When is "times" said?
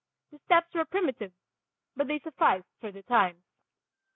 3.03-3.43